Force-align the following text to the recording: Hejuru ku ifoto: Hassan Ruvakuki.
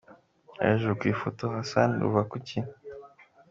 Hejuru 0.63 0.93
ku 0.99 1.05
ifoto: 1.13 1.43
Hassan 1.55 1.89
Ruvakuki. 2.01 2.59